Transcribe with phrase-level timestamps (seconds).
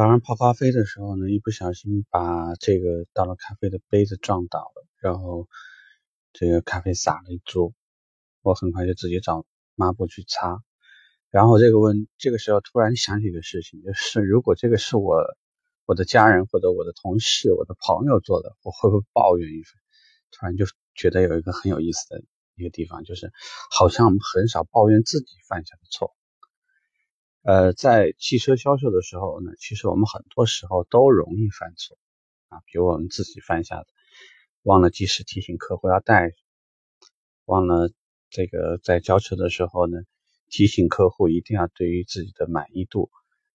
[0.00, 5.46] 早上泡咖啡的时候呢，一不小心把这个倒了咖啡的杯子撞倒了，然后
[6.32, 7.74] 这个咖啡洒了一桌。
[8.40, 9.44] 我很快就自己找
[9.74, 10.62] 抹布去擦。
[11.28, 15.22] 然后这个问，这个时候突然想起一个事情，就是如果这个是我
[15.84, 19.74] 我的家人或者我的同事、我的朋友做的，我会不会抱怨一番？
[20.30, 20.64] 突然就
[20.94, 22.22] 觉得有一个很有意思的
[22.54, 23.30] 一个地方，就是
[23.70, 26.16] 好像我们很少抱怨自己犯下的错。
[27.42, 31.96] 呃，在汽车销售的时候呢，其实我们很多时候都容易犯错
[32.50, 33.86] 啊，比如我们自己犯下的，
[34.62, 36.32] 忘了及时提醒客户要带，
[37.46, 37.90] 忘了
[38.28, 40.00] 这个在交车的时候呢，
[40.50, 43.10] 提醒客户一定要对于自己的满意度，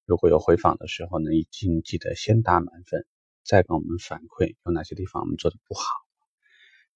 [0.06, 3.06] 如果有回访的时候呢，一定记得先打满分，
[3.44, 5.84] 再给我们反馈有哪些地方我们做的不好。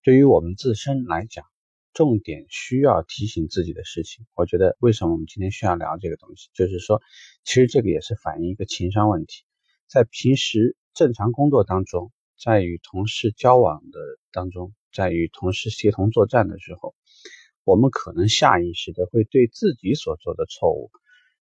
[0.01, 1.45] 对于我们自身来讲。
[1.99, 7.01] 重点需要提醒自己的事情，我觉得为什么我们今天需要聊这个东西，就是说，
[7.43, 9.43] 其实这个也是反映一个情商问题。
[9.85, 13.99] 在平时正常工作当中，在与同事交往的
[14.31, 16.95] 当中，在与同事协同作战的时候，
[17.65, 20.91] 我们可能下意识的会对自己所做的错误，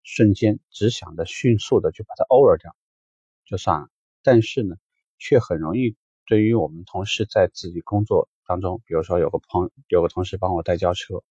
[0.02, 2.74] 瞬间只想着迅速的就把它 over 掉，
[3.46, 3.86] 就算了。
[4.24, 4.74] 但是呢，
[5.20, 5.94] 却很容易
[6.26, 8.28] 对于我们同事在自己工作。
[8.48, 11.22] 当中，比如说有个朋有个同事帮我代交车，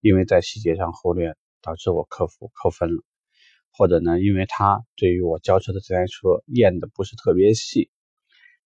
[0.00, 3.02] 因为在细节上忽略，导致我客服扣分了；
[3.70, 7.90] 或者呢，因为他对于我交车的这台车验的不是特别细，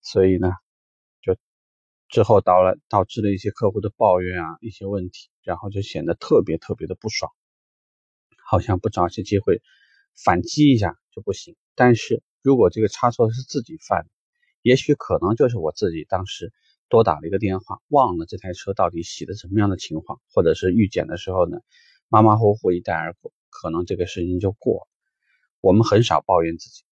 [0.00, 0.52] 所以呢，
[1.22, 1.36] 就
[2.08, 7.32] 之后导了导致了一些客户的抱怨啊，一些问题，然后就显得特别特别的不爽，
[8.46, 9.60] 好像不找些机会
[10.24, 11.56] 反击一下就不行。
[11.74, 14.10] 但是如果这个差错是自己犯的，
[14.62, 16.52] 也许可能就是我自己当时。
[16.92, 21.56] 多打了一个电话，忘了这台车到底洗的什么样的情况，或者是预检的时候呢，
[22.10, 24.88] 马马虎虎一带而过，可能这个事情就过了。
[25.62, 26.82] 我们很少抱怨自己，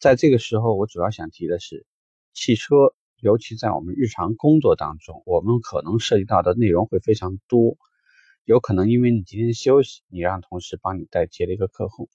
[0.00, 1.86] 在这个时候，我主要想提的是，
[2.32, 2.74] 汽车，
[3.20, 7.76] 尤其在我们日常工作当中，我们可能涉及到的内容会非常多。
[8.44, 12.08] 有可能因为你今天休息，你让同事帮你代接了一个客户；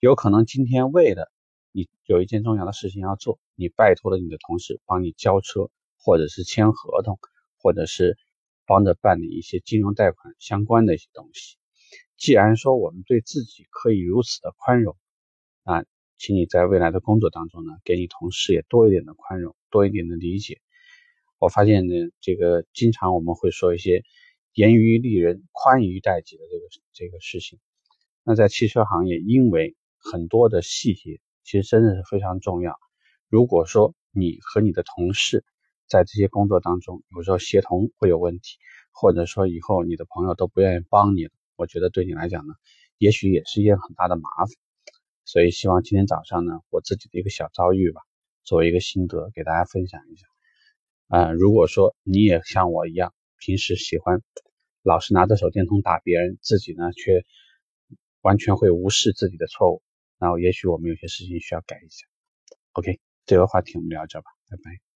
[0.00, 1.30] 有可能今天为了
[1.70, 5.68] 你有一件重要的事情要做，你拜托了你的同事帮你交车。
[6.08, 7.18] 或者是签合同，
[7.58, 8.16] 或者是
[8.64, 11.58] 帮着办理一些金融贷款相关的一些东西。
[12.16, 14.96] 既然说我们对自己可以如此的宽容，
[15.64, 15.84] 啊，
[16.16, 20.62] 请你在未来的工作当中呢，给你同事也多一点的宽容，多一点的理解。
[21.38, 24.02] 我发现呢，这个经常我们会说一些
[24.54, 26.64] 严于律人、宽于待己的这个
[26.94, 27.58] 这个事情。
[28.24, 32.78] 那在汽车行业，因为很多的细节其实真的是非常重要。
[33.28, 35.44] 如果说你和你的同事，
[35.88, 38.58] 在这些工作当中，有时候协同会有问题，
[38.92, 42.54] 或者说以后你的朋友都不愿意帮你了，我觉得对你来讲呢，
[42.98, 44.48] 也许也是一件很大的麻烦。
[45.24, 48.00] 所以希望今天早上呢，我自己的一个小遭遇吧，
[48.44, 50.26] 作为一个心得给大家分享一下。
[51.08, 54.22] 啊，如果说你也像我一样，平时喜欢
[54.82, 57.24] 老是拿着手电筒打别人，自己呢却
[58.20, 59.82] 完全会无视自己的错误，
[60.18, 62.06] 那也许我们有些事情需要改一下。
[62.72, 64.87] OK，这个话题我们聊这吧，拜拜。